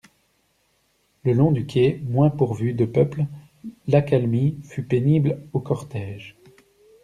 Le 1.25 1.33
long 1.33 1.51
du 1.51 1.67
quai 1.67 2.01
moins 2.05 2.31
pourvu 2.31 2.73
de 2.73 2.85
peuple, 2.85 3.23
l'accalmie 3.85 4.57
fut 4.63 4.81
pénible 4.81 5.43
au 5.53 5.59
cortège. 5.59 6.35